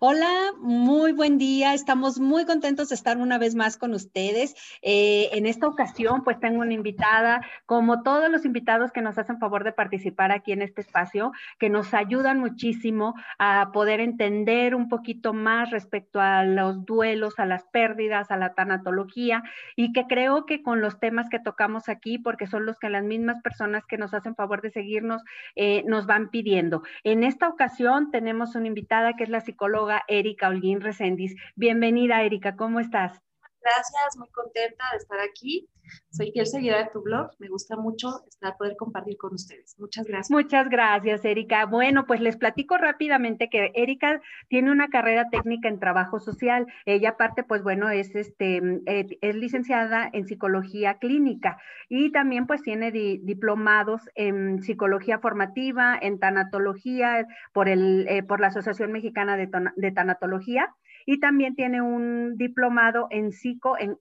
[0.00, 1.74] Hola, muy buen día.
[1.74, 4.54] Estamos muy contentos de estar una vez más con ustedes.
[4.80, 9.40] Eh, en esta ocasión, pues tengo una invitada, como todos los invitados que nos hacen
[9.40, 14.88] favor de participar aquí en este espacio, que nos ayudan muchísimo a poder entender un
[14.88, 19.42] poquito más respecto a los duelos, a las pérdidas, a la tanatología,
[19.74, 23.02] y que creo que con los temas que tocamos aquí, porque son los que las
[23.02, 25.24] mismas personas que nos hacen favor de seguirnos
[25.56, 26.84] eh, nos van pidiendo.
[27.02, 31.34] En esta ocasión tenemos una invitada que es la psicóloga Erika Holguín Reséndiz.
[31.56, 33.22] Bienvenida, Erika, ¿cómo estás?
[33.68, 35.68] Gracias, muy contenta de estar aquí.
[36.10, 37.30] Soy fiel seguidora de tu blog.
[37.38, 39.78] Me gusta mucho estar poder compartir con ustedes.
[39.78, 40.30] Muchas gracias.
[40.30, 41.66] Muchas gracias, Erika.
[41.66, 46.66] Bueno, pues les platico rápidamente que Erika tiene una carrera técnica en trabajo social.
[46.84, 51.58] Ella aparte, pues bueno, es este eh, es licenciada en psicología clínica
[51.88, 58.48] y también pues tiene diplomados en psicología formativa, en tanatología por el eh, por la
[58.48, 60.74] Asociación Mexicana de Tanatología
[61.08, 63.96] y también tiene un diplomado en psico, en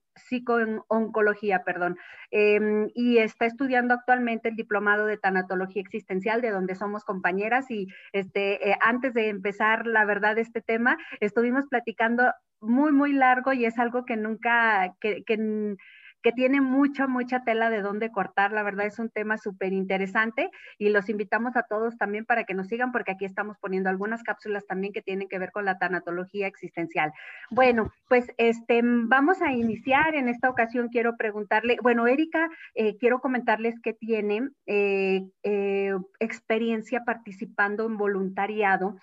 [0.89, 1.97] oncología, perdón,
[2.31, 7.87] em, y está estudiando actualmente el diplomado de tanatología existencial, de donde somos compañeras y
[8.11, 13.63] este, eh, antes de empezar, la verdad, este tema, estuvimos platicando muy, muy largo y
[13.63, 15.77] es algo que nunca, que, que
[16.21, 18.51] que tiene mucha, mucha tela de dónde cortar.
[18.51, 22.53] La verdad es un tema súper interesante y los invitamos a todos también para que
[22.53, 25.77] nos sigan porque aquí estamos poniendo algunas cápsulas también que tienen que ver con la
[25.77, 27.11] tanatología existencial.
[27.49, 30.15] Bueno, pues este, vamos a iniciar.
[30.15, 37.03] En esta ocasión quiero preguntarle, bueno, Erika, eh, quiero comentarles que tiene eh, eh, experiencia
[37.05, 38.97] participando en voluntariado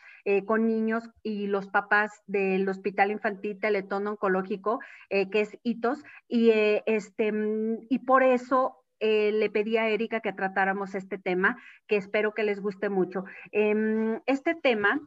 [0.47, 4.81] con niños y los papás del Hospital Infantil Teletón Oncológico,
[5.11, 10.21] que es ITOS, y es este, mm, y por eso eh, le pedí a Erika
[10.21, 13.25] que tratáramos este tema, que espero que les guste mucho.
[13.53, 15.01] Em, este tema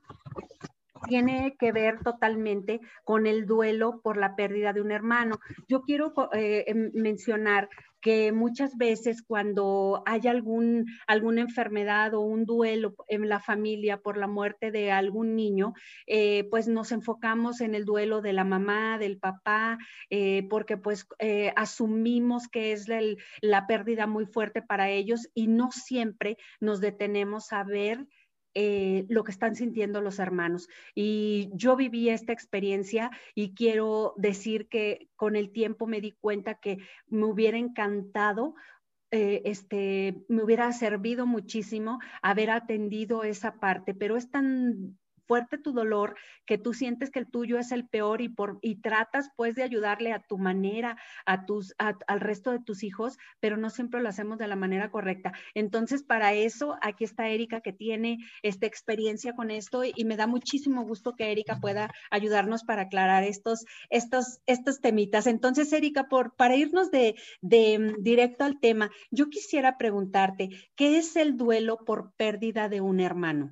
[1.07, 5.39] tiene que ver totalmente con el duelo por la pérdida de un hermano.
[5.67, 7.69] Yo quiero eh, em, mencionar
[7.99, 14.17] que muchas veces cuando hay algún, alguna enfermedad o un duelo en la familia por
[14.17, 15.73] la muerte de algún niño,
[16.05, 19.79] eh, pues nos enfocamos en el duelo de la mamá, del papá,
[20.11, 21.07] eh, porque pues
[21.55, 22.87] asumimos que es
[23.41, 28.05] la pérdida muy fuerte para ellos y no siempre nos detenemos a ver
[28.53, 30.67] eh, lo que están sintiendo los hermanos.
[30.95, 36.55] Y yo viví esta experiencia y quiero decir que con el tiempo me di cuenta
[36.55, 36.77] que
[37.07, 38.55] me hubiera encantado
[39.11, 44.97] eh, este, me hubiera servido muchísimo haber atendido esa parte, pero es tan
[45.27, 46.15] fuerte tu dolor,
[46.45, 49.63] que tú sientes que el tuyo es el peor y, por, y tratas pues de
[49.63, 54.09] ayudarle a tu manera, a tus, al resto de tus hijos, pero no siempre lo
[54.09, 55.33] hacemos de la manera correcta.
[55.53, 60.25] Entonces, para eso, aquí está Erika que tiene esta experiencia con esto y, me da
[60.25, 65.27] muchísimo gusto que Erika pueda ayudarnos para aclarar estos, estos, estos temitas.
[65.27, 71.17] Entonces, Erika, por, para irnos de, de directo al tema, yo quisiera preguntarte, ¿qué es
[71.17, 73.51] el duelo por pérdida de un hermano?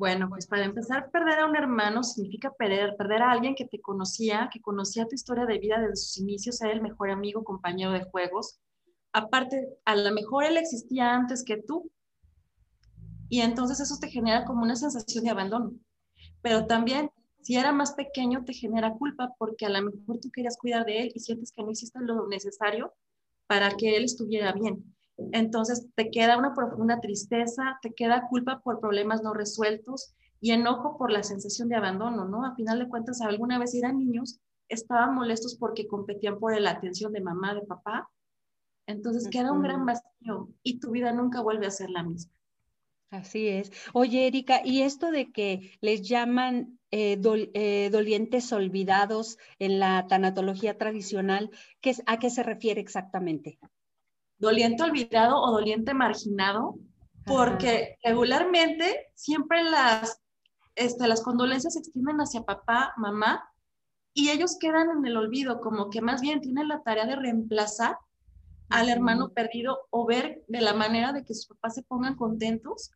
[0.00, 3.82] Bueno, pues para empezar, perder a un hermano significa perder, perder a alguien que te
[3.82, 7.92] conocía, que conocía tu historia de vida desde sus inicios, era el mejor amigo, compañero
[7.92, 8.58] de juegos.
[9.12, 11.90] Aparte, a lo mejor él existía antes que tú.
[13.28, 15.72] Y entonces eso te genera como una sensación de abandono.
[16.40, 17.10] Pero también,
[17.42, 21.02] si era más pequeño, te genera culpa porque a lo mejor tú querías cuidar de
[21.02, 22.94] él y sientes que no hiciste lo necesario
[23.46, 24.82] para que él estuviera bien.
[25.32, 30.96] Entonces te queda una profunda tristeza, te queda culpa por problemas no resueltos y enojo
[30.96, 32.44] por la sensación de abandono, ¿no?
[32.44, 37.12] A final de cuentas, alguna vez eran niños, estaban molestos porque competían por la atención
[37.12, 38.08] de mamá, de papá.
[38.86, 42.32] Entonces queda un gran vacío y tu vida nunca vuelve a ser la misma.
[43.10, 43.72] Así es.
[43.92, 47.20] Oye, Erika, ¿y esto de que les llaman eh,
[47.54, 51.50] eh, dolientes olvidados en la tanatología tradicional,
[51.80, 53.58] ¿qué, ¿a qué se refiere exactamente?
[54.40, 56.76] Doliente olvidado o doliente marginado,
[57.24, 60.20] porque regularmente siempre las,
[60.74, 63.44] este, las condolencias se extienden hacia papá, mamá,
[64.12, 67.96] y ellos quedan en el olvido, como que más bien tienen la tarea de reemplazar
[68.70, 72.90] al hermano perdido o ver de la manera de que sus papás se pongan contentos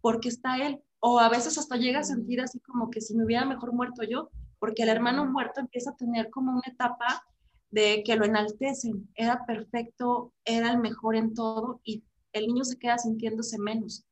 [0.00, 0.82] porque está él.
[1.00, 4.02] O a veces hasta llega a sentir así como que si me hubiera mejor muerto
[4.02, 7.24] yo, porque el hermano muerto empieza a tener como una etapa
[7.70, 12.78] de que lo enaltecen, era perfecto, era el mejor en todo y el niño se
[12.78, 14.04] queda sintiéndose menos.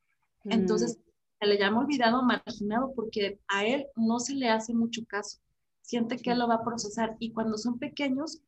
[0.44, 0.98] Entonces,
[1.40, 5.38] se le llama olvidado, marginado, porque a él no se le hace mucho caso.
[5.82, 8.40] Siente que él lo va a procesar y cuando son pequeños,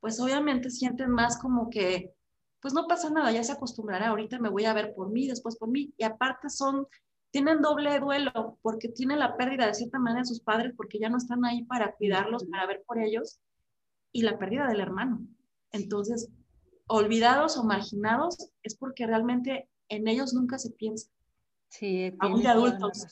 [0.00, 2.14] pues obviamente sienten más como que,
[2.60, 5.56] pues no pasa nada, ya se acostumbrará, ahorita me voy a ver por mí, después
[5.56, 5.92] por mí.
[5.96, 6.86] Y aparte son,
[7.30, 11.08] tienen doble duelo porque tienen la pérdida de cierta manera de sus padres porque ya
[11.08, 13.40] no están ahí para cuidarlos, para ver por ellos,
[14.12, 15.20] y la pérdida del hermano.
[15.72, 16.30] Entonces,
[16.86, 21.10] olvidados o marginados es porque realmente en ellos nunca se piensa.
[21.68, 23.06] Sí, aún de adultos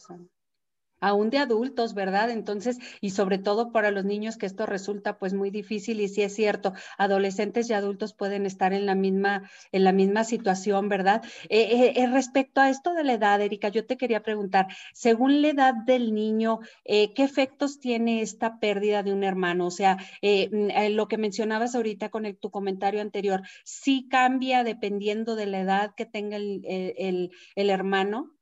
[1.00, 2.30] aún de adultos, ¿verdad?
[2.30, 6.22] Entonces, y sobre todo para los niños que esto resulta pues muy difícil y sí
[6.22, 11.22] es cierto, adolescentes y adultos pueden estar en la misma, en la misma situación, ¿verdad?
[11.48, 15.42] Eh, eh, eh respecto a esto de la edad, Erika, yo te quería preguntar, según
[15.42, 19.66] la edad del niño, eh, ¿qué efectos tiene esta pérdida de un hermano?
[19.66, 25.46] O sea, mm, lo que mencionabas ahorita con tu comentario anterior, ¿sí cambia dependiendo de
[25.46, 28.36] la edad que tenga el, el, el hermano?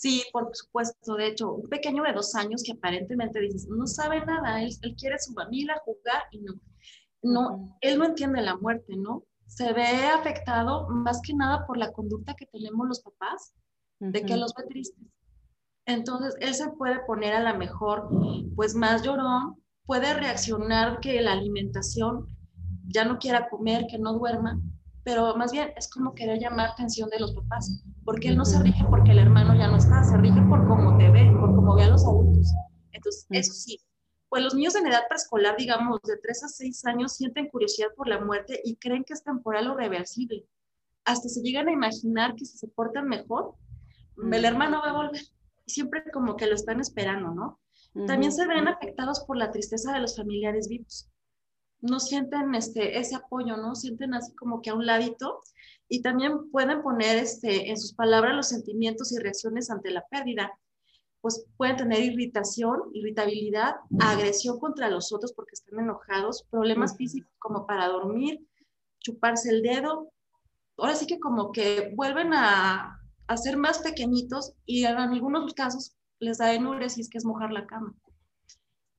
[0.00, 1.16] Sí, por supuesto.
[1.16, 5.18] De hecho, un pequeño de dos años que aparentemente dices, no sabe nada, él, quiere
[5.18, 6.54] su familia, jugar y no.
[7.20, 9.24] No, él no entiende la muerte, ¿no?
[9.46, 13.54] Se ve afectado más que nada por la conducta que tenemos los papás,
[13.98, 15.04] de que los ve tristes.
[15.84, 18.08] Entonces, él se puede poner a la mejor,
[18.54, 22.28] pues más llorón, puede reaccionar que la alimentación
[22.86, 24.60] ya no quiera comer, que no duerma,
[25.08, 28.62] pero más bien es como querer llamar atención de los papás porque él no se
[28.62, 31.74] rige porque el hermano ya no está, se rige por cómo te ve, por cómo
[31.76, 32.52] ve a los adultos.
[32.92, 33.80] Entonces, eso sí,
[34.28, 38.06] pues los niños en edad preescolar, digamos, de 3 a 6 años, sienten curiosidad por
[38.06, 40.44] la muerte y creen que es temporal o reversible.
[41.06, 43.54] Hasta se llegan a imaginar que si se portan mejor,
[44.30, 45.22] el hermano va a volver.
[45.64, 47.58] Y siempre como que lo están esperando, ¿no?
[48.06, 51.08] También se ven afectados por la tristeza de los familiares vivos.
[51.80, 53.74] No sienten este, ese apoyo, ¿no?
[53.74, 55.40] Sienten así como que a un ladito
[55.88, 60.52] y también pueden poner este, en sus palabras los sentimientos y reacciones ante la pérdida.
[61.20, 67.66] Pues pueden tener irritación, irritabilidad, agresión contra los otros porque están enojados, problemas físicos como
[67.66, 68.46] para dormir,
[69.00, 70.12] chuparse el dedo.
[70.76, 75.96] Ahora sí que como que vuelven a, a ser más pequeñitos y en algunos casos
[76.20, 77.94] les da enuresis, que es mojar la cama.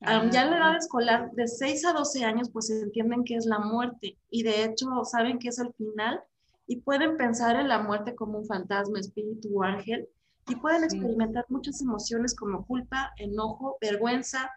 [0.01, 3.59] Ya en la edad escolar, de 6 a 12 años, pues entienden que es la
[3.59, 6.21] muerte y de hecho saben que es el final
[6.67, 10.07] y pueden pensar en la muerte como un fantasma, espíritu o ángel
[10.47, 14.49] y pueden experimentar muchas emociones como culpa, enojo, vergüenza,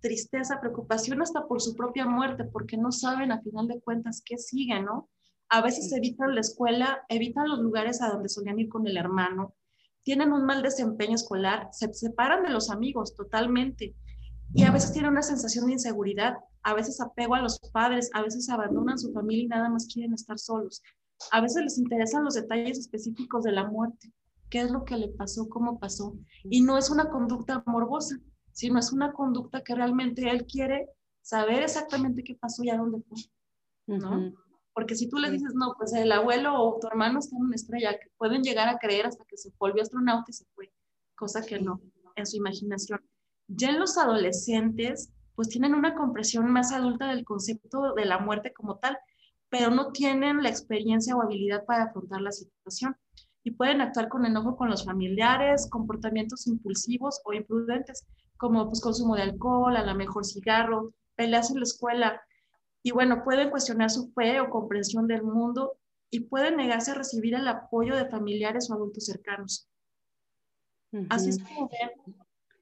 [0.00, 4.38] tristeza, preocupación hasta por su propia muerte, porque no saben a final de cuentas qué
[4.38, 5.08] sigue, ¿no?
[5.50, 9.54] A veces evitan la escuela, evitan los lugares a donde solían ir con el hermano,
[10.02, 13.94] tienen un mal desempeño escolar, se separan de los amigos totalmente
[14.52, 18.22] y a veces tienen una sensación de inseguridad, a veces apego a los padres, a
[18.22, 20.82] veces abandonan su familia y nada más quieren estar solos.
[21.32, 24.12] A veces les interesan los detalles específicos de la muerte,
[24.48, 26.16] qué es lo que le pasó, cómo pasó.
[26.44, 28.16] Y no es una conducta morbosa,
[28.52, 30.88] sino es una conducta que realmente él quiere
[31.22, 33.18] saber exactamente qué pasó y a dónde fue,
[33.98, 34.32] ¿no?
[34.72, 37.54] Porque si tú le dices, no, pues el abuelo o tu hermano está en una
[37.54, 40.72] estrella, que pueden llegar a creer hasta que se volvió astronauta y se fue,
[41.14, 41.80] cosa que no,
[42.16, 43.00] en su imaginación.
[43.52, 48.52] Ya en los adolescentes, pues tienen una comprensión más adulta del concepto de la muerte
[48.52, 48.96] como tal,
[49.48, 52.96] pero no tienen la experiencia o habilidad para afrontar la situación
[53.42, 59.16] y pueden actuar con enojo con los familiares, comportamientos impulsivos o imprudentes, como pues consumo
[59.16, 62.22] de alcohol, a lo mejor cigarro, peleas en la escuela.
[62.82, 65.76] Y bueno, pueden cuestionar su fe o comprensión del mundo
[66.10, 69.68] y pueden negarse a recibir el apoyo de familiares o adultos cercanos.
[71.08, 71.68] Así es como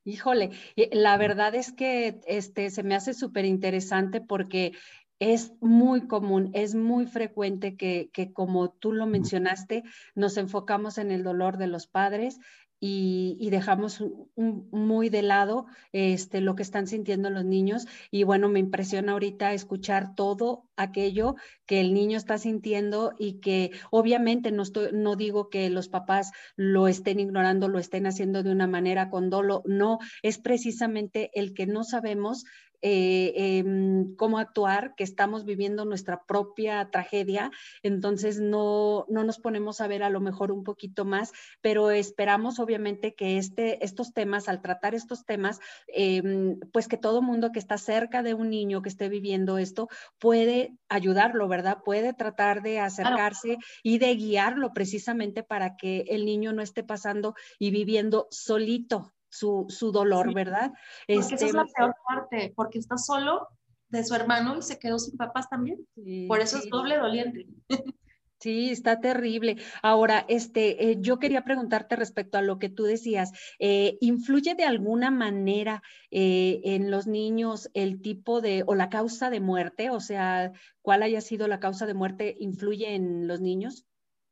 [0.08, 0.52] Híjole,
[0.90, 4.72] la verdad es que este, se me hace súper interesante porque
[5.18, 9.82] es muy común, es muy frecuente que, como tú lo mencionaste,
[10.14, 12.38] nos enfocamos en el dolor de los padres
[12.80, 14.04] y, dejamos
[14.36, 17.86] muy de lado este, lo que están sintiendo los niños.
[18.10, 21.34] Y bueno, me impresiona ahorita escuchar todo aquello
[21.66, 26.30] que el niño está sintiendo y que obviamente no, estoy, no digo que los papás
[26.56, 31.54] lo estén ignorando, lo estén haciendo de una manera con dolo, no, es precisamente el
[31.54, 32.44] que no sabemos
[32.82, 37.50] eh, em, cómo actuar, que estamos viviendo nuestra propia tragedia,
[37.82, 42.58] entonces no, no nos ponemos a ver a lo mejor un poquito más, pero esperamos
[42.58, 47.58] obviamente que este, estos temas, al tratar estos temas, em, pues que todo mundo que
[47.58, 51.78] está cerca de un niño que esté viviendo esto puede ayudarlo, ¿verdad?
[51.84, 57.34] Puede tratar de acercarse y de guiarlo precisamente para que el niño no esté pasando
[57.58, 60.72] y viviendo solito su, su dolor, ¿verdad?
[61.06, 63.48] Porque esa es este, la peor parte, porque está solo
[63.88, 65.86] de su hermano y se quedó sin papás también.
[66.28, 67.46] Por eso es doble doliente.
[68.40, 69.56] Sí, está terrible.
[69.82, 73.32] Ahora, este, eh, yo quería preguntarte respecto a lo que tú decías.
[73.58, 75.82] Eh, ¿Influye de alguna manera
[76.12, 79.90] eh, en los niños el tipo de o la causa de muerte?
[79.90, 82.36] O sea, ¿cuál haya sido la causa de muerte?
[82.38, 83.86] ¿Influye en los niños?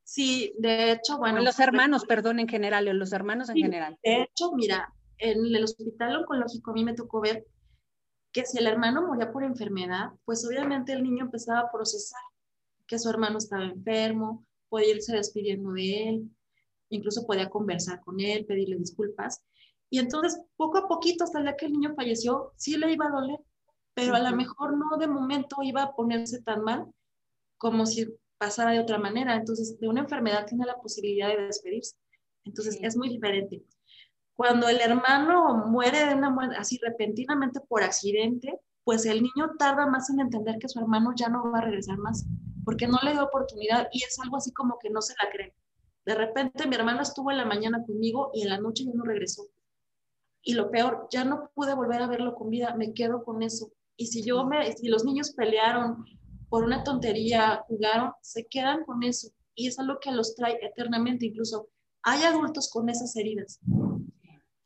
[0.07, 1.39] Sí, de hecho, bueno.
[1.39, 3.99] en los hermanos, perdón, en general, en los hermanos en general.
[4.05, 7.45] De hecho, mira, en el hospital oncológico a mí me tocó ver
[8.31, 12.21] que si el hermano moría por enfermedad, pues obviamente el niño empezaba a procesar
[12.87, 16.31] que su hermano estaba enfermo, podía irse despidiendo de él,
[16.89, 19.43] incluso podía conversar con él, pedirle disculpas.
[19.91, 23.07] Y entonces, poco a poquito, hasta el día que el niño falleció, sí le iba
[23.07, 23.41] a doler,
[23.93, 26.87] pero a lo mejor no de momento iba a ponerse tan mal
[27.59, 28.07] como si
[28.39, 29.37] pasara de otra manera.
[29.37, 31.97] Entonces, de una enfermedad tiene la posibilidad de despedirse.
[32.45, 33.65] Entonces, es muy diferente.
[34.35, 39.87] Cuando el hermano muere de una muerte así repentinamente por accidente, pues el niño tarda
[39.87, 42.27] más en entender que su hermano ya no va a regresar más
[42.67, 45.55] porque no le dio oportunidad y es algo así como que no se la cree.
[46.05, 49.05] De repente mi hermano estuvo en la mañana conmigo y en la noche ya no
[49.05, 49.47] regresó.
[50.43, 53.71] Y lo peor, ya no pude volver a verlo con vida, me quedo con eso.
[53.97, 56.05] Y si yo me, si los niños pelearon
[56.49, 59.29] por una tontería, jugaron, se quedan con eso.
[59.55, 61.27] Y es algo que los trae eternamente.
[61.27, 61.69] Incluso
[62.03, 63.61] hay adultos con esas heridas.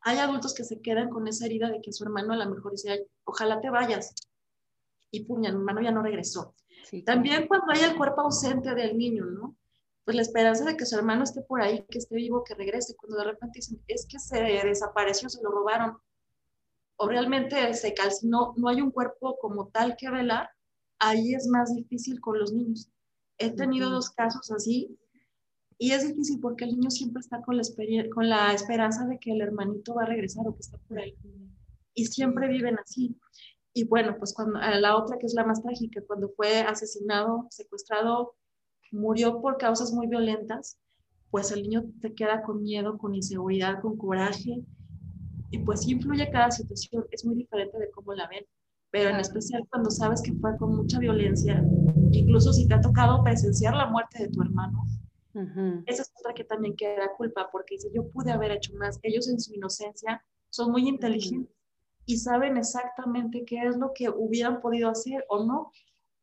[0.01, 2.71] Hay adultos que se quedan con esa herida de que su hermano a lo mejor
[2.71, 4.13] dice, ojalá te vayas.
[5.11, 6.55] Y pum, mi hermano ya no regresó.
[7.05, 9.55] También cuando hay el cuerpo ausente del niño, ¿no?
[10.03, 12.95] Pues la esperanza de que su hermano esté por ahí, que esté vivo, que regrese,
[12.95, 15.97] cuando de repente dicen, es que se desapareció, se lo robaron,
[16.95, 20.49] o realmente se calcinó, no hay un cuerpo como tal que velar,
[21.01, 22.89] ahí es más difícil con los niños.
[23.37, 24.97] He tenido dos casos así
[25.77, 27.63] y es difícil porque el niño siempre está con la,
[28.13, 31.17] con la esperanza de que el hermanito va a regresar o que está por ahí.
[31.95, 33.19] Y siempre viven así.
[33.73, 38.35] Y bueno, pues cuando la otra que es la más trágica, cuando fue asesinado, secuestrado,
[38.91, 40.77] murió por causas muy violentas,
[41.31, 44.61] pues el niño te queda con miedo, con inseguridad, con coraje,
[45.49, 48.45] y pues influye cada situación, es muy diferente de cómo la ven,
[48.91, 51.63] pero en especial cuando sabes que fue con mucha violencia,
[52.11, 54.83] incluso si te ha tocado presenciar la muerte de tu hermano,
[55.85, 59.29] esa es otra que también queda culpa, porque dice, yo pude haber hecho más, ellos
[59.29, 61.55] en su inocencia son muy inteligentes
[62.05, 65.71] y saben exactamente qué es lo que hubieran podido hacer o no,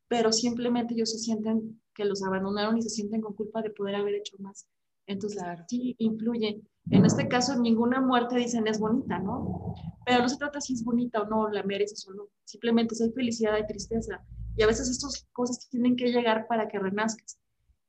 [0.09, 3.95] pero simplemente ellos se sienten que los abandonaron y se sienten con culpa de poder
[3.95, 4.67] haber hecho más.
[5.09, 6.61] Entonces, sí influye.
[6.91, 9.75] En este caso, ninguna muerte dicen es bonita, ¿no?
[10.05, 12.29] Pero no se trata si es bonita o no, la mereces o no.
[12.45, 14.23] Simplemente es felicidad y tristeza.
[14.57, 17.41] Y a veces estas cosas tienen que llegar para que renazcas.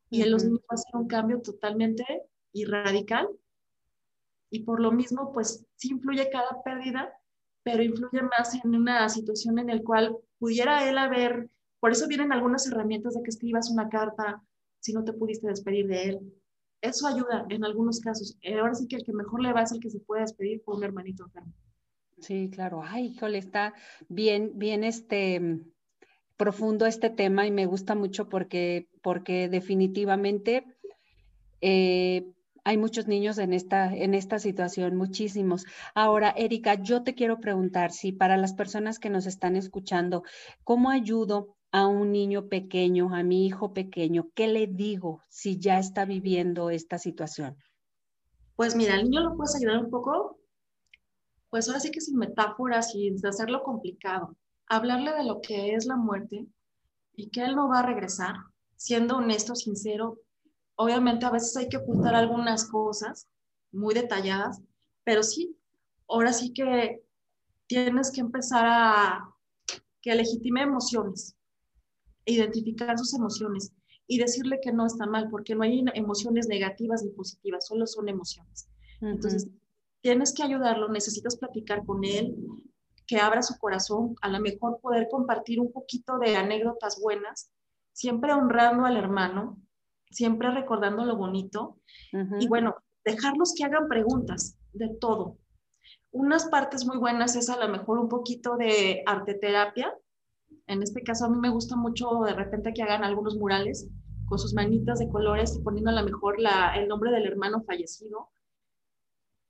[0.09, 2.05] Y en los niños va a ser un cambio totalmente
[2.53, 3.27] y radical.
[4.49, 7.13] Y por lo mismo, pues sí influye cada pérdida,
[7.63, 11.49] pero influye más en una situación en la cual pudiera él haber,
[11.81, 14.41] por eso vienen algunas herramientas de que escribas una carta
[14.79, 16.38] si no te pudiste despedir de él.
[16.81, 18.37] Eso ayuda en algunos casos.
[18.41, 20.61] Eh, ahora sí que el que mejor le va es el que se puede despedir
[20.61, 21.53] por un hermanito enfermo.
[22.19, 22.81] Sí, claro.
[22.83, 23.73] Ay, híjole, está
[24.07, 25.61] bien, bien este
[26.37, 30.63] profundo este tema y me gusta mucho porque, porque definitivamente
[31.59, 32.31] eh,
[32.63, 35.65] hay muchos niños en esta, en esta situación, muchísimos.
[35.93, 40.23] Ahora, Erika, yo te quiero preguntar si para las personas que nos están escuchando,
[40.63, 44.29] ¿cómo ayudo a un niño pequeño, a mi hijo pequeño?
[44.33, 47.57] ¿Qué le digo si ya está viviendo esta situación?
[48.55, 50.39] Pues mira, al niño lo puedes ayudar un poco,
[51.49, 54.35] pues ahora sí que sin metáforas, sin hacerlo complicado.
[54.67, 56.45] Hablarle de lo que es la muerte
[57.15, 58.35] y que él no va a regresar,
[58.75, 60.19] siendo honesto, sincero,
[60.81, 63.27] Obviamente a veces hay que ocultar algunas cosas
[63.73, 64.61] muy detalladas,
[65.03, 65.53] pero sí,
[66.07, 67.03] ahora sí que
[67.67, 69.35] tienes que empezar a
[70.01, 71.35] que legitime emociones,
[72.25, 73.73] identificar sus emociones
[74.07, 78.09] y decirle que no está mal, porque no hay emociones negativas ni positivas, solo son
[78.09, 78.69] emociones.
[79.01, 79.47] Entonces,
[80.01, 82.35] tienes que ayudarlo, necesitas platicar con él,
[83.05, 87.51] que abra su corazón, a lo mejor poder compartir un poquito de anécdotas buenas,
[87.91, 89.61] siempre honrando al hermano,
[90.11, 91.79] siempre recordando lo bonito.
[92.39, 95.37] Y bueno, dejarlos que hagan preguntas de todo.
[96.11, 99.93] Unas partes muy buenas es a lo mejor un poquito de arte terapia.
[100.69, 103.89] En este caso a mí me gusta mucho de repente que hagan algunos murales
[104.27, 107.63] con sus manitas de colores y poniendo a lo mejor la, el nombre del hermano
[107.63, 108.29] fallecido.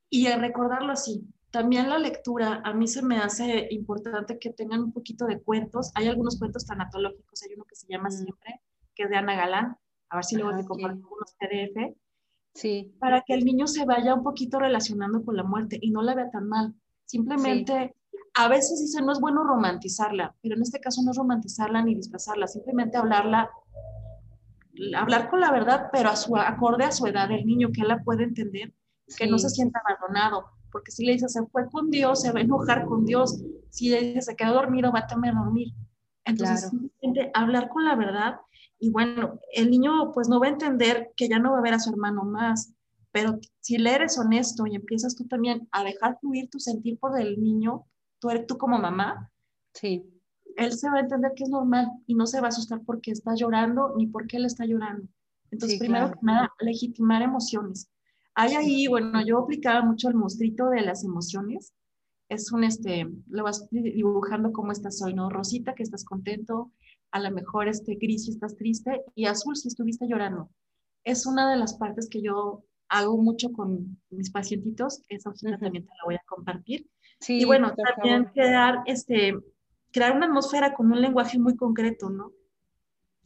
[0.10, 1.28] Y recordarlo así.
[1.52, 5.92] También la lectura, a mí se me hace importante que tengan un poquito de cuentos.
[5.96, 8.12] Hay algunos cuentos tanatológicos, hay uno que se llama mm.
[8.12, 8.62] Siempre,
[8.96, 9.78] que es de Ana Galán,
[10.10, 11.98] a ver si luego te comparto unos PDF.
[12.54, 12.96] Sí.
[12.98, 16.16] Para que el niño se vaya un poquito relacionando con la muerte y no la
[16.16, 16.74] vea tan mal.
[17.04, 17.94] Simplemente,
[18.40, 21.94] a veces dice, no es bueno romantizarla, pero en este caso no es romantizarla ni
[21.96, 23.50] disfrazarla, simplemente hablarla,
[24.96, 27.90] hablar con la verdad, pero a su, acorde a su edad del niño, que él
[27.90, 28.74] la puede entender,
[29.18, 32.40] que no se sienta abandonado, porque si le dices, se fue con Dios, se va
[32.40, 35.74] a enojar con Dios, si le dices, se quedó dormido, va a temer dormir.
[36.24, 38.40] Entonces, simplemente hablar con la verdad
[38.80, 41.74] y bueno, el niño pues no va a entender que ya no va a ver
[41.74, 42.74] a su hermano más,
[43.12, 47.20] pero si le eres honesto y empiezas tú también a dejar fluir tu sentir por
[47.20, 47.86] el niño,
[48.20, 49.32] tú, eres, tú como mamá,
[49.74, 50.04] sí.
[50.58, 53.12] él se va a entender que es normal y no se va a asustar porque
[53.12, 55.08] está llorando ni porque él está llorando.
[55.52, 57.90] Entonces, primero que nada, legitimar emociones.
[58.36, 61.74] Hay ahí, bueno, yo aplicaba mucho el monstruito de las emociones.
[62.30, 65.30] Es un, este, lo vas dibujando cómo estás hoy, ¿no?
[65.30, 66.72] Rosita, que estás contento,
[67.12, 70.50] a lo mejor este gris si estás triste y azul si estuviste llorando.
[71.04, 75.86] Es una de las partes que yo hago mucho con mis pacientitos, esa hojita también
[75.86, 76.88] te la voy a compartir.
[77.20, 79.38] Sí, y bueno, también crear, este,
[79.92, 82.32] crear una atmósfera con un lenguaje muy concreto, ¿no?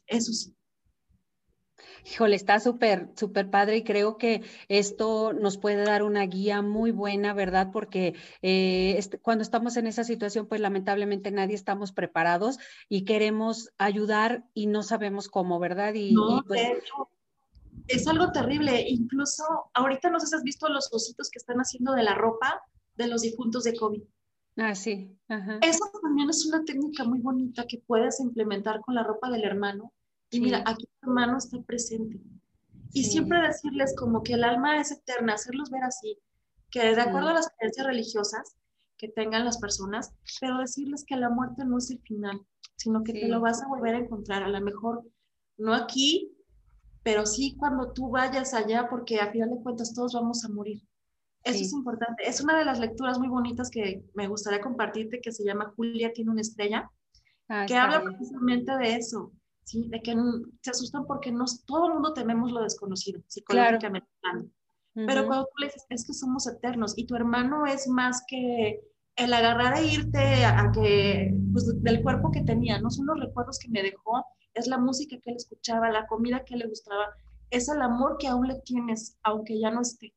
[0.08, 0.56] Eso sí.
[2.06, 6.92] Híjole, está súper, súper padre y creo que esto nos puede dar una guía muy
[6.92, 7.70] buena, ¿verdad?
[7.72, 12.60] Porque eh, este, cuando estamos en esa situación, pues lamentablemente nadie estamos preparados
[12.90, 15.94] y queremos ayudar y no sabemos cómo, ¿verdad?
[15.94, 17.10] Y, no, pues de hecho,
[17.88, 18.84] es algo terrible.
[18.86, 22.64] Incluso ahorita no sé si has visto los ositos que están haciendo de la ropa
[22.96, 24.04] de los difuntos de COVID.
[24.58, 25.18] Ah, sí.
[25.62, 29.92] Eso también es una técnica muy bonita que puedes implementar con la ropa del hermano
[30.30, 32.20] y mira, aquí tu hermano está presente.
[32.92, 36.20] Y siempre decirles como que el alma es eterna, hacerlos ver así,
[36.70, 38.56] que de acuerdo a las creencias religiosas
[38.98, 42.42] que tengan las personas, pero decirles que la muerte no es el final,
[42.76, 45.04] sino que te lo vas a volver a encontrar, a lo mejor
[45.58, 46.36] no aquí,
[47.04, 50.82] pero sí cuando tú vayas allá, porque a final de cuentas todos vamos a morir.
[51.44, 52.28] Eso es importante.
[52.28, 56.14] Es una de las lecturas muy bonitas que me gustaría compartirte, que se llama Julia
[56.14, 56.90] tiene una estrella,
[57.50, 59.88] ah, que habla precisamente de eso, ¿sí?
[59.90, 60.16] De que
[60.62, 64.08] se asustan porque no, todo el mundo tememos lo desconocido, psicológicamente
[64.94, 68.80] Pero cuando tú le dices, es que somos eternos y tu hermano es más que
[69.16, 73.60] el agarrar e irte a, que, pues del cuerpo que tenía, no son los recuerdos
[73.60, 77.10] que me dejó, es la música que él escuchaba, la comida que le gustaba,
[77.50, 80.14] es el amor que aún le tienes, aunque ya no esté.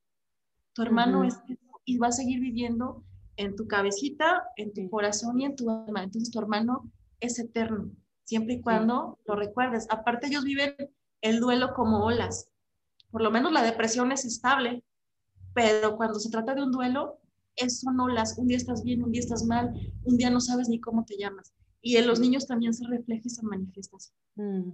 [0.77, 1.41] Tu hermano es
[1.87, 3.03] y va a seguir viviendo
[3.37, 6.03] en tu cabecita, en tu corazón y en tu alma.
[6.03, 7.91] Entonces tu hermano es eterno
[8.25, 9.87] siempre y cuando lo recuerdes.
[9.89, 10.75] Aparte, ellos viven
[11.23, 12.51] el duelo como olas.
[13.11, 14.85] Por lo menos la depresión es estable,
[15.55, 17.21] pero cuando se trata de un duelo,
[17.55, 18.37] es son olas.
[18.37, 19.73] Un día estás bien, un día estás mal,
[20.05, 21.55] un día no sabes ni cómo te llamas.
[21.81, 23.97] Y en los niños también se refleja y se manifiesta.
[24.35, 24.73] Mm,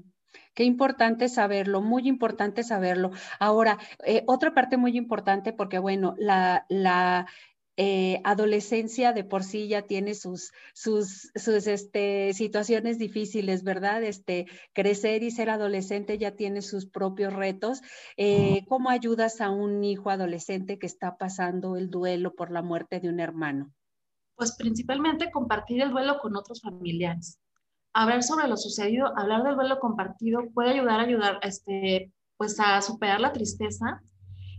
[0.54, 3.10] qué importante saberlo, muy importante saberlo.
[3.38, 7.26] Ahora, eh, otra parte muy importante, porque bueno, la,
[7.78, 14.02] eh, adolescencia de por sí ya tiene sus, sus, sus este, situaciones difíciles, ¿verdad?
[14.02, 17.80] Este, crecer y ser adolescente ya tiene sus propios retos.
[18.16, 23.00] Eh, ¿Cómo ayudas a un hijo adolescente que está pasando el duelo por la muerte
[23.00, 23.72] de un hermano?
[24.36, 27.38] Pues principalmente compartir el duelo con otros familiares.
[27.92, 32.80] Hablar sobre lo sucedido, hablar del duelo compartido puede ayudar a ayudar este, pues a
[32.80, 34.02] superar la tristeza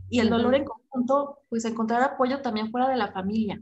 [0.10, 3.60] y el dolor en conjunto, pues encontrar apoyo también fuera de la familia.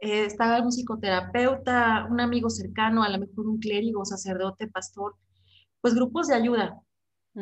[0.00, 5.16] Eh, está un psicoterapeuta, un amigo cercano, a lo mejor un clérigo, sacerdote, pastor,
[5.80, 6.80] pues grupos de ayuda.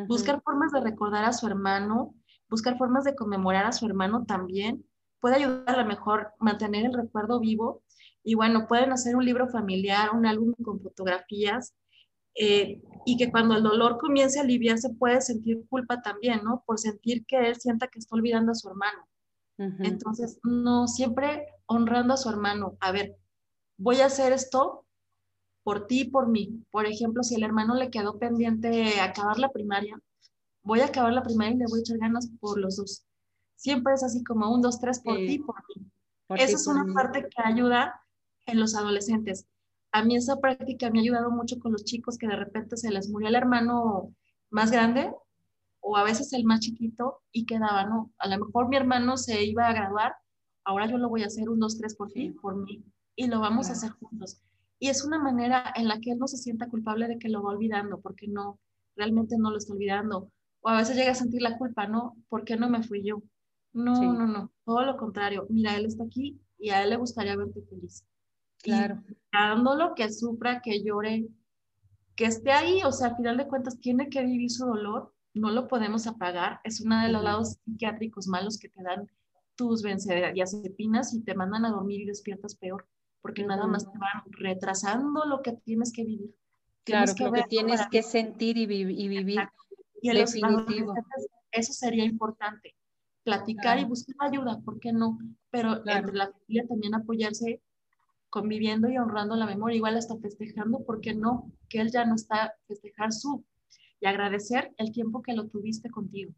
[0.08, 2.14] Buscar formas de recordar a su hermano,
[2.48, 4.84] buscar formas de conmemorar a su hermano también
[5.20, 7.82] puede ayudar a lo mejor mantener el recuerdo vivo.
[8.22, 11.74] Y bueno, pueden hacer un libro familiar, un álbum con fotografías,
[12.34, 16.62] eh, y que cuando el dolor comience a aliviarse puede sentir culpa también, ¿no?
[16.66, 19.06] Por sentir que él sienta que está olvidando a su hermano.
[19.58, 22.78] Entonces, no, siempre honrando a su hermano.
[22.80, 23.18] A ver,
[23.76, 24.86] voy a hacer esto
[25.62, 26.64] por ti y por mí.
[26.70, 30.00] Por ejemplo, si el hermano le quedó pendiente acabar la primaria,
[30.62, 33.04] voy a acabar la primaria y le voy a echar ganas por los dos.
[33.60, 35.86] Siempre es así como un, dos, tres, por ti y por mí.
[36.30, 38.00] Esa es una parte que ayuda
[38.46, 39.46] en los adolescentes
[39.92, 42.90] a mí esa práctica me ha ayudado mucho con los chicos que de repente se
[42.90, 44.14] les murió el hermano
[44.50, 45.12] más grande
[45.80, 48.12] o a veces el más chiquito y quedaba, ¿no?
[48.18, 50.14] A lo mejor mi hermano se iba a graduar,
[50.64, 52.84] ahora yo lo voy a hacer un, dos, tres por ti, por mí,
[53.16, 54.42] y lo vamos a hacer juntos.
[54.78, 57.42] Y es una manera en la que él no se sienta culpable de que lo
[57.42, 58.58] va olvidando, porque no,
[58.96, 60.30] realmente no lo está olvidando.
[60.60, 62.16] O a veces llega a sentir la culpa, ¿no?
[62.28, 63.22] ¿Por qué no me fui yo?
[63.72, 65.46] No, no, no, todo lo contrario.
[65.48, 68.04] Mira, él está aquí y a él le gustaría verte feliz.
[68.62, 69.02] Claro.
[69.32, 71.26] dándolo, que sufra, que llore,
[72.14, 75.50] que esté ahí, o sea, al final de cuentas tiene que vivir su dolor no
[75.50, 79.08] lo podemos apagar, es uno de los lados psiquiátricos malos que te dan
[79.54, 82.88] tus benzodiazepinas y te mandan a dormir y despiertas peor,
[83.20, 86.34] porque nada más te van retrasando lo que tienes que vivir.
[86.84, 89.38] Claro, lo que tienes que sentir y, vivir.
[90.02, 90.94] Y definitivo.
[91.52, 92.74] Eso sería importante.
[93.24, 95.18] Platicar y buscar ayuda, ¿por qué no?
[95.50, 97.60] Pero entre la familia también apoyarse
[98.30, 101.50] conviviendo y honrando la memoria, igual hasta festejando, ¿por qué no?
[101.68, 103.44] Que él ya no está, festejar su
[104.00, 106.32] y agradecer el tiempo que lo tuviste contigo.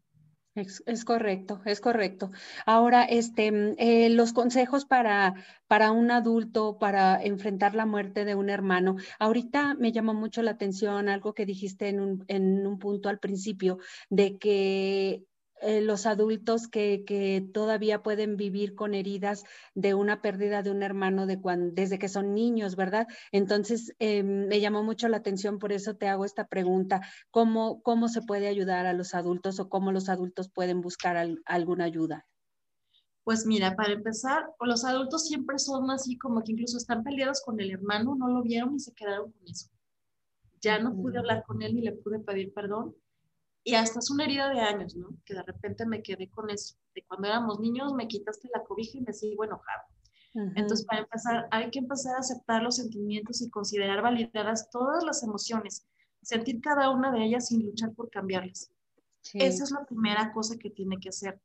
[0.55, 2.29] Es, correcto, es correcto.
[2.67, 5.33] Ahora, este, mm, eh, los consejos para,
[5.65, 8.97] para un adulto, para enfrentar la muerte de un hermano.
[9.17, 13.17] Ahorita me llamó mucho la atención algo que dijiste en un, en un punto al
[13.17, 13.79] principio,
[14.11, 15.23] de que
[15.63, 20.83] eh, los adultos que, que, todavía pueden vivir con heridas de una pérdida de un
[20.83, 23.07] hermano de cuando, desde que son niños, ¿verdad?
[23.31, 28.09] Entonces, eh, me llamó mucho la atención, por eso te hago esta pregunta, ¿cómo, cómo
[28.09, 32.27] se puede ayudar a los adultos o cómo los adultos pueden buscar alguna ayuda?
[33.23, 37.57] Pues mira, para empezar, los adultos siempre son así como que incluso están peleados con
[37.61, 39.69] el hermano, no lo vieron y se quedaron con eso.
[40.59, 42.95] Ya no pude hablar con él ni le pude pedir perdón
[43.63, 45.09] y hasta es una herida de años, ¿no?
[45.25, 46.75] Que de repente me quedé con eso.
[46.93, 49.83] De cuando éramos niños me quitaste la cobija y me sigo enojado.
[50.55, 55.21] Entonces, para empezar, hay que empezar a aceptar los sentimientos y considerar validadas todas las
[55.21, 55.85] emociones,
[56.23, 58.71] sentir cada una de ellas sin luchar por cambiarlas.
[59.33, 61.39] Esa es la primera cosa que tiene que hacer.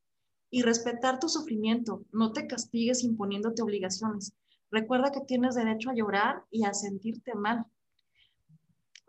[0.51, 4.33] Y respetar tu sufrimiento, no te castigues imponiéndote obligaciones.
[4.71, 7.67] Recuerda que tienes derecho a llorar y a sentirte mal.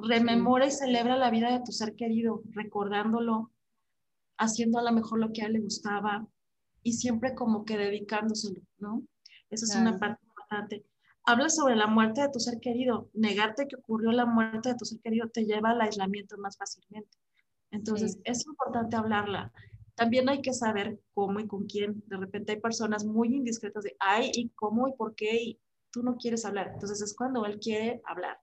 [0.01, 3.51] Rememora y celebra la vida de tu ser querido, recordándolo,
[4.37, 6.27] haciendo a lo mejor lo que a él le gustaba
[6.83, 9.03] y siempre como que dedicándoselo, ¿no?
[9.49, 10.85] Esa es una parte importante.
[11.25, 13.09] Habla sobre la muerte de tu ser querido.
[13.13, 17.17] Negarte que ocurrió la muerte de tu ser querido te lleva al aislamiento más fácilmente.
[17.71, 19.51] Entonces, es importante hablarla.
[19.95, 22.03] También hay que saber cómo y con quién.
[22.07, 25.43] De repente hay personas muy indiscretas de, ay, ¿y cómo y por qué?
[25.43, 25.59] Y
[25.91, 26.71] tú no quieres hablar.
[26.73, 28.39] Entonces, es cuando él quiere hablar.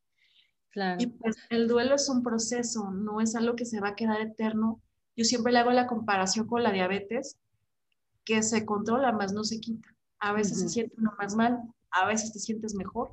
[0.98, 4.20] Y pues el duelo es un proceso, no es algo que se va a quedar
[4.20, 4.80] eterno.
[5.16, 7.38] Yo siempre le hago la comparación con la diabetes,
[8.24, 9.88] que se controla, más no se quita.
[10.18, 13.12] A veces se siente uno más mal, a veces te sientes mejor,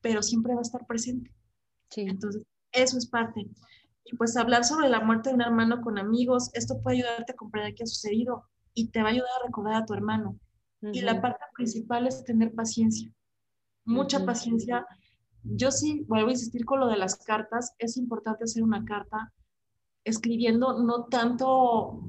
[0.00, 1.32] pero siempre va a estar presente.
[1.96, 2.42] Entonces,
[2.72, 3.46] eso es parte.
[4.04, 7.36] Y pues hablar sobre la muerte de un hermano con amigos, esto puede ayudarte a
[7.36, 10.38] comprender qué ha sucedido y te va a ayudar a recordar a tu hermano.
[10.80, 13.08] Y la parte principal es tener paciencia,
[13.84, 14.84] mucha paciencia
[15.44, 19.32] yo sí vuelvo a insistir con lo de las cartas, es importante hacer una carta
[20.04, 22.08] escribiendo no tanto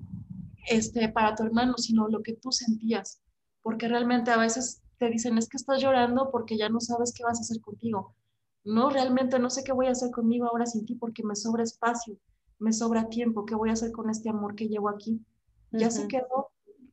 [0.67, 3.21] este, para tu hermano, sino lo que tú sentías,
[3.61, 7.23] porque realmente a veces te dicen es que estás llorando porque ya no sabes qué
[7.23, 8.15] vas a hacer contigo.
[8.63, 11.63] No, realmente no sé qué voy a hacer conmigo ahora sin ti porque me sobra
[11.63, 12.17] espacio,
[12.59, 15.21] me sobra tiempo, ¿qué voy a hacer con este amor que llevo aquí?
[15.71, 16.51] Ya se quedó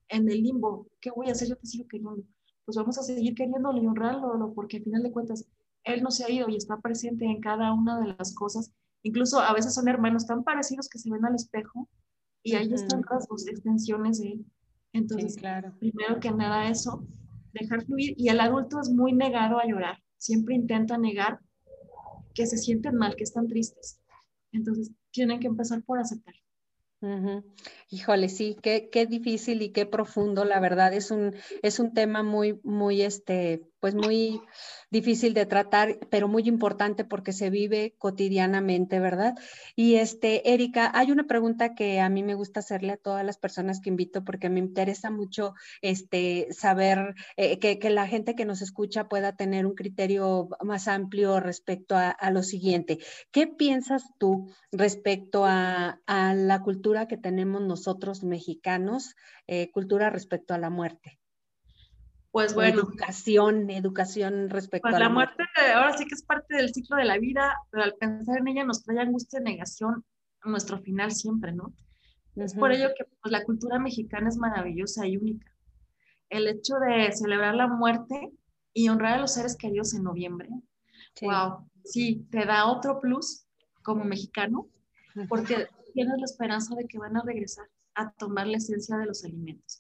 [0.09, 1.49] en el limbo, ¿qué voy a hacer?
[1.49, 2.25] Yo te sigo queriendo.
[2.65, 5.47] Pues vamos a seguir queriéndolo y honrándolo porque al final de cuentas
[5.85, 8.73] él no se ha ido y está presente en cada una de las cosas.
[9.03, 11.89] Incluso a veces son hermanos tan parecidos que se ven al espejo
[12.43, 14.47] y ahí están las dos extensiones de él.
[14.93, 15.73] Entonces, claro.
[15.79, 17.07] primero que nada eso,
[17.53, 18.15] dejar fluir.
[18.17, 19.99] Y el adulto es muy negado a llorar.
[20.17, 21.41] Siempre intenta negar
[22.35, 24.01] que se sienten mal, que están tristes.
[24.53, 26.35] Entonces, tienen que empezar por aceptar.
[27.89, 32.23] Híjole, sí, qué, qué, difícil y qué profundo, la verdad, es un, es un tema
[32.23, 34.41] muy, muy, este, pues muy
[34.91, 39.35] difícil de tratar, pero muy importante porque se vive cotidianamente, ¿verdad?
[39.77, 43.39] Y este, Erika, hay una pregunta que a mí me gusta hacerle a todas las
[43.39, 48.45] personas que invito porque me interesa mucho este, saber eh, que, que, la gente que
[48.45, 52.99] nos escucha pueda tener un criterio más amplio respecto a, lo siguiente.
[53.33, 59.17] ¿Qué piensas tú respecto a, a, la cultura que tenemos nosotros mexicanos,
[59.47, 61.20] eh, cultura respecto a la muerte?
[62.33, 62.81] Pues bueno.
[62.81, 65.43] Educación, educación respecto pues a la, muerte.
[65.75, 68.65] Ahora sí que es parte del ciclo de la vida, pero al pensar en ella
[68.65, 70.05] nos trae angustia y negación
[70.43, 71.75] a nuestro final siempre, ¿no?
[72.37, 75.51] Es por ello que pues, la cultura mexicana es maravillosa y única.
[76.29, 78.31] El hecho de celebrar la muerte
[78.73, 80.49] y honrar a los seres queridos en noviembre,
[81.23, 83.45] wow, sí, te da otro plus
[83.83, 84.69] como mexicano,
[85.29, 89.25] porque tienes la esperanza de que van a regresar a tomar la esencia de los
[89.25, 89.80] alimentos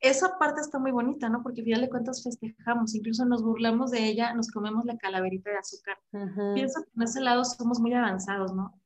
[0.00, 1.42] esa parte está muy bonita, ¿no?
[1.42, 5.50] Porque al final de cuentas festejamos, incluso nos burlamos de ella, nos comemos la calaverita
[5.50, 5.98] de azúcar.
[6.54, 8.80] Pienso que en ese lado somos muy avanzados, ¿no?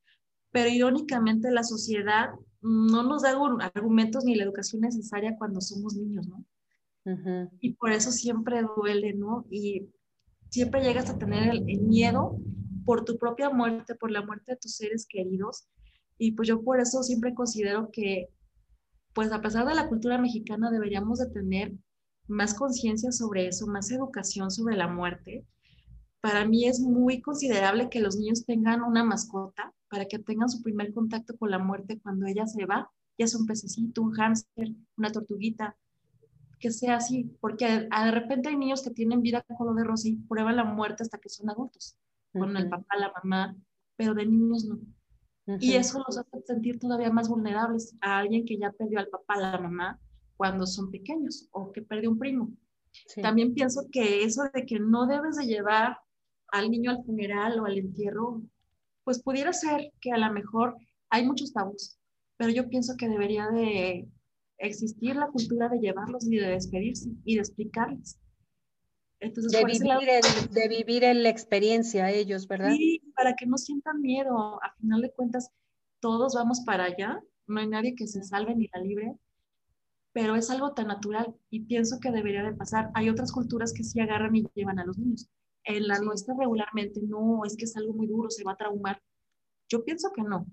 [0.50, 3.36] Pero irónicamente la sociedad no nos da
[3.74, 6.44] argumentos ni la educación necesaria cuando somos niños, ¿no?
[7.60, 9.46] Y por eso siempre duele, ¿no?
[9.50, 9.90] Y
[10.48, 12.38] siempre llegas a tener el, miedo
[12.84, 15.68] por tu propia muerte, por la muerte de tus seres queridos,
[16.16, 18.30] Y pues yo por eso siempre considero que,
[19.14, 21.72] pues a pesar de la cultura mexicana, deberíamos de tener
[22.26, 25.46] más conciencia sobre eso, más educación sobre la muerte.
[26.20, 30.62] Para mí es muy considerable que los niños tengan una mascota para que tengan su
[30.62, 34.72] primer contacto con la muerte cuando ella se va, ya sea un pececito, un hámster,
[34.96, 35.76] una tortuguita,
[36.58, 40.08] que sea así, porque de repente hay niños que tienen vida con lo de rosa
[40.08, 41.96] y prueban la muerte hasta que son adultos,
[42.32, 43.54] con el papá, la mamá,
[43.96, 44.80] pero de niños no.
[45.46, 49.36] Y eso los hace sentir todavía más vulnerables a alguien que ya perdió al papá,
[49.36, 50.00] la mamá,
[50.36, 52.50] cuando son pequeños o que perdió un primo.
[53.20, 55.98] También pienso que eso de que no debes de llevar
[56.48, 58.42] al niño al funeral o al entierro,
[59.04, 60.76] pues pudiera ser que a lo mejor
[61.10, 61.98] hay muchos tabús,
[62.36, 64.08] pero yo pienso que debería de
[64.58, 68.18] existir la cultura de llevarlos y de despedirse y de explicarles.
[69.24, 72.72] Entonces, de, vivir el, de vivir la experiencia ellos, ¿verdad?
[72.74, 74.62] Sí, para que no sientan miedo.
[74.62, 75.50] A final de cuentas,
[76.00, 79.16] todos vamos para allá, no hay nadie que se salve ni la libre,
[80.12, 82.90] pero es algo tan natural y pienso que debería de pasar.
[82.94, 85.28] Hay otras culturas que sí agarran y llevan a los niños.
[85.64, 89.02] En la nuestra regularmente no, es que es algo muy duro, se va a traumar.
[89.68, 90.46] Yo pienso que no.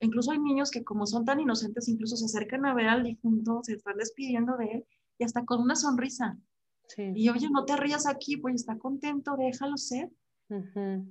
[0.00, 3.60] Incluso hay niños que como son tan inocentes, incluso se acercan a ver al difunto,
[3.62, 4.86] se están despidiendo de él
[5.18, 6.36] y hasta con una sonrisa.
[6.96, 10.10] Y oye, no te rías aquí, pues está contento, déjalo ser.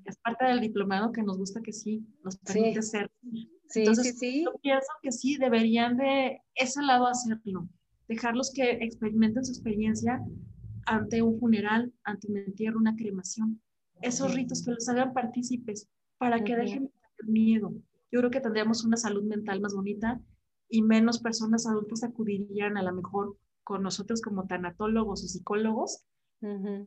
[0.06, 3.12] Es parte del diplomado que nos gusta que sí, nos permite ser.
[3.68, 7.68] Sí, Entonces, sí, yo pienso que sí, deberían de ese lado hacerlo,
[8.08, 10.22] dejarlos que experimenten su experiencia
[10.86, 13.62] ante un funeral, ante un entierro, una cremación.
[14.02, 17.74] Esos ritos que los hagan partícipes para que dejen de tener miedo.
[18.12, 20.22] Yo creo que tendríamos una salud mental más bonita
[20.70, 26.06] y menos personas adultas acudirían a lo mejor con nosotros como tanatólogos o psicólogos,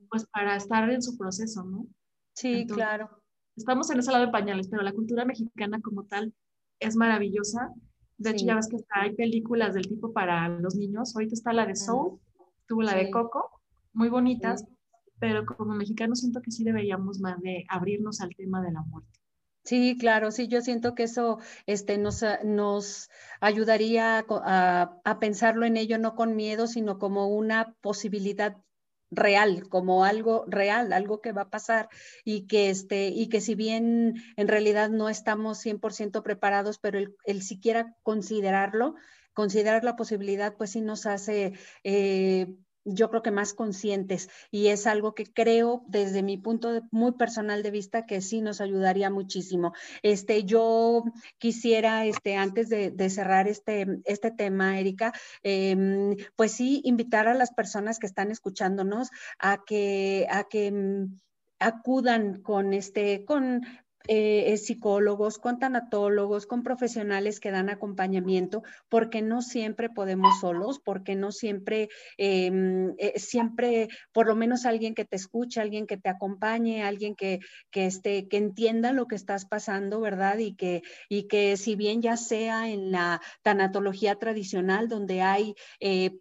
[0.09, 1.87] pues para estar en su proceso, ¿no?
[2.35, 3.11] Sí, claro.
[3.57, 6.33] Estamos en ese lado de pañales, pero la cultura mexicana como tal
[6.79, 7.75] es maravillosa.
[8.17, 11.15] De hecho, ya ves que hay películas del tipo para los niños.
[11.15, 12.21] Ahorita está la de Soul,
[12.69, 13.61] tuvo la de Coco,
[13.93, 14.65] muy bonitas,
[15.19, 19.18] pero como mexicanos siento que sí deberíamos más de abrirnos al tema de la muerte.
[19.69, 25.67] Sí, claro, sí, yo siento que eso este, nos, ah, nos ayudaría a, a, pensarlo
[25.67, 28.57] en ello no con miedo, sino como una posibilidad
[29.11, 31.91] real, como algo real, algo que va a pasar
[32.25, 37.15] y que, este, y que si bien en realidad no estamos 100% preparados, pero el,
[37.25, 38.95] el siquiera considerarlo,
[39.35, 41.53] considerar la posibilidad, pues sí nos hace
[41.85, 42.57] eh,
[42.89, 47.63] yo creo que más conscientes y es algo que creo desde mi punto muy personal
[47.63, 49.73] de vista que sí nos ayudaría muchísimo.
[50.03, 51.05] Este, yo
[51.39, 57.53] quisiera, este, antes de, cerrar este, este tema, Erika, em, pues sí, invitar a las
[57.53, 61.17] personas que están escuchándonos a que, a que mm,
[61.59, 63.63] acudan con este, con
[64.07, 71.15] eh, psicólogos, con tanatólogos, con profesionales que dan acompañamiento, porque no siempre podemos solos, porque
[71.15, 76.09] no siempre, em, eh, siempre, por lo menos alguien que te escuche, alguien que te
[76.09, 80.39] acompañe, alguien que, que, esté, que entienda lo que estás pasando, ¿verdad?
[80.39, 86.13] Y que, y que si bien ya sea en la tanatología tradicional, donde hay eh,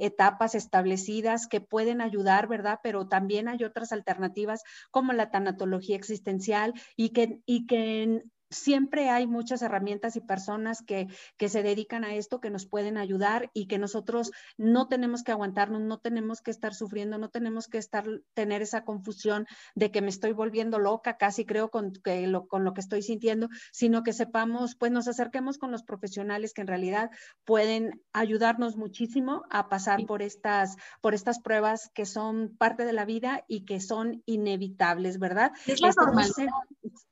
[0.00, 2.80] etapas establecidas que pueden ayudar, ¿verdad?
[2.82, 8.22] Pero también hay otras alternativas como la tanatología existencial y que, y que
[8.54, 12.96] siempre hay muchas herramientas y personas que, que, se dedican a esto, que nos pueden
[12.96, 17.68] ayudar y que nosotros no tenemos que aguantarnos, no tenemos que estar sufriendo, no tenemos
[17.68, 22.26] que estar, tener esa confusión de que me estoy volviendo loca, casi creo con, que
[22.26, 26.54] lo, con lo que estoy sintiendo, sino que sepamos, pues nos acerquemos con los profesionales
[26.54, 27.10] que en realidad
[27.44, 33.04] pueden ayudarnos muchísimo a pasar por estas, por estas pruebas que son parte de la
[33.04, 35.52] vida y que son inevitables, ¿verdad?
[35.66, 36.48] Es la normalidad.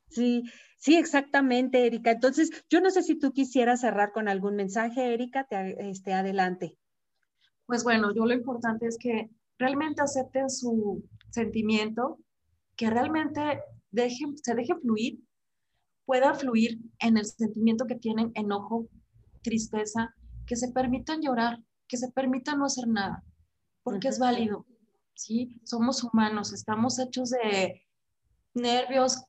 [0.09, 0.43] Sí,
[0.83, 2.11] sí, exactamente, Erika.
[2.11, 6.77] Entonces, yo no sé si tú quisieras cerrar con algún mensaje, Erika, te, este, adelante.
[7.65, 12.19] Pues bueno, yo lo importante es que realmente acepten su sentimiento,
[12.75, 15.23] que realmente dejen, se deje fluir,
[16.05, 18.89] pueda fluir en el sentimiento que tienen, enojo,
[19.41, 20.13] tristeza,
[20.45, 23.23] que se permitan llorar, que se permitan no hacer nada,
[23.83, 24.65] porque es válido,
[25.13, 25.61] ¿sí?
[25.63, 27.87] Somos humanos, estamos hechos de
[28.53, 29.23] nervios,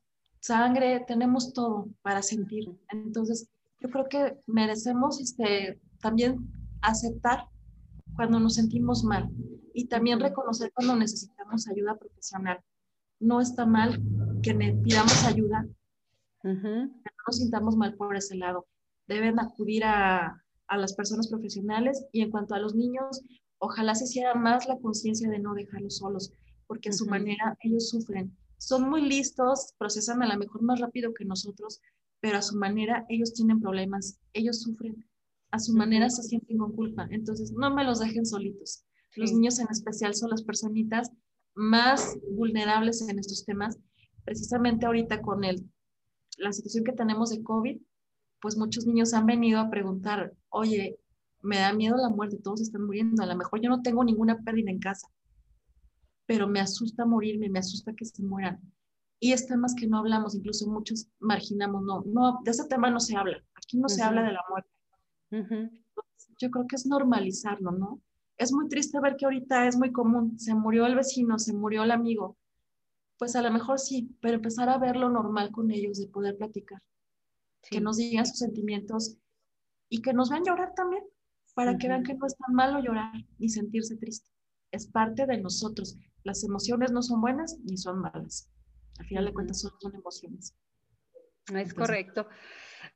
[0.44, 2.70] sangre, tenemos todo para sentir.
[2.90, 3.48] Entonces,
[3.80, 6.36] yo creo que merecemos este, también
[6.82, 7.46] aceptar
[8.14, 9.30] cuando nos sentimos mal
[9.72, 12.60] y también reconocer cuando necesitamos ayuda profesional.
[13.20, 14.02] No está mal
[14.42, 15.66] que pidamos ayuda,
[16.42, 18.66] que no nos sintamos mal por ese lado.
[19.08, 23.22] Deben acudir a, a las personas profesionales y en cuanto a los niños,
[23.56, 26.34] ojalá se hiciera más la conciencia de no dejarlos solos,
[26.66, 31.12] porque en su manera ellos sufren son muy listos, procesan a lo mejor más rápido
[31.14, 31.80] que nosotros,
[32.20, 35.06] pero a su manera ellos tienen problemas, ellos sufren,
[35.50, 37.06] a su manera se sienten con culpa.
[37.10, 38.84] Entonces, no me los dejen solitos.
[39.14, 41.12] Los niños en especial son las personitas
[41.54, 43.78] más vulnerables en estos temas.
[44.24, 45.70] Precisamente ahorita con el,
[46.38, 47.80] la situación que tenemos de COVID,
[48.40, 50.98] pues muchos niños han venido a preguntar, oye,
[51.42, 54.42] me da miedo la muerte, todos están muriendo, a lo mejor yo no tengo ninguna
[54.42, 55.08] pérdida en casa,
[56.26, 58.60] pero me asusta morirme, me asusta que se mueran.
[59.20, 63.00] Y es temas que no hablamos, incluso muchos marginamos, no, no, de ese tema no
[63.00, 64.70] se habla, aquí no se habla de la muerte.
[66.38, 68.00] Yo creo que es normalizarlo, ¿no?
[68.36, 71.84] Es muy triste ver que ahorita es muy común, se murió el vecino, se murió
[71.84, 72.36] el amigo,
[73.18, 76.82] pues a lo mejor sí, pero empezar a verlo normal con ellos, de poder platicar,
[77.62, 79.16] que nos digan sus sentimientos
[79.88, 81.04] y que nos vean llorar también,
[81.54, 84.28] para que vean que no es tan malo llorar ni sentirse triste.
[84.72, 85.96] Es parte de nosotros.
[86.24, 88.50] Las emociones no son buenas ni son malas.
[88.98, 90.54] Al final de cuentas son, son emociones.
[91.54, 92.26] Es correcto.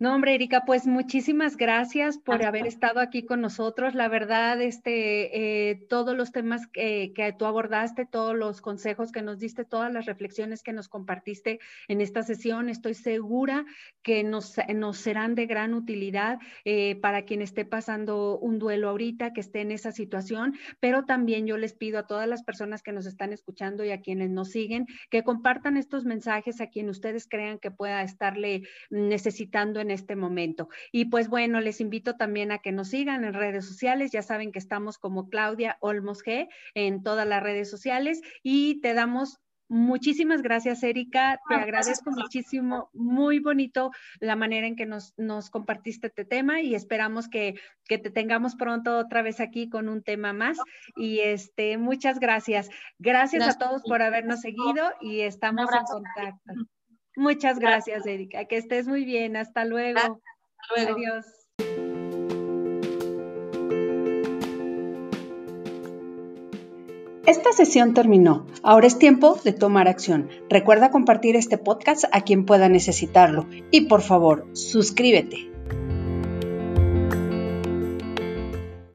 [0.00, 3.96] No, hombre, Erika, pues muchísimas gracias por haber estado aquí con nosotros.
[3.96, 9.22] La verdad, este, eh, todos los temas que, que, tú abordaste, todos los consejos que
[9.22, 11.58] nos diste, todas las reflexiones que nos compartiste
[11.88, 13.66] en esta sesión, estoy segura
[14.04, 19.32] que nos, nos serán de gran utilidad eh, para quien esté pasando un duelo ahorita,
[19.32, 22.92] que esté en esa situación, pero también yo les pido a todas las personas que
[22.92, 27.26] nos están escuchando y a quienes nos siguen, que compartan estos mensajes a quien ustedes
[27.28, 30.68] crean que pueda estarle necesitando en este momento.
[30.92, 34.12] Y pues bueno, les invito también a que nos sigan en redes sociales.
[34.12, 38.94] Ya saben que estamos como Claudia Olmos G en todas las redes sociales y te
[38.94, 41.38] damos Muchísimas gracias, Erika.
[41.46, 42.88] Te agradezco muchísimo.
[42.94, 47.98] Muy bonito la manera en que nos, nos compartiste este tema y esperamos que, que,
[47.98, 50.56] te tengamos pronto otra vez aquí con un tema más.
[50.96, 52.70] Y este, muchas gracias.
[52.98, 56.77] Gracias, a todos por habernos seguido y estamos en contacto.
[57.18, 58.44] Muchas gracias, Erika.
[58.44, 59.36] Que estés muy bien.
[59.36, 59.98] Hasta luego.
[59.98, 60.20] Hasta
[60.76, 60.96] luego.
[60.96, 61.26] Adiós.
[67.26, 68.46] Esta sesión terminó.
[68.62, 70.28] Ahora es tiempo de tomar acción.
[70.48, 73.46] Recuerda compartir este podcast a quien pueda necesitarlo.
[73.72, 75.50] Y por favor, suscríbete.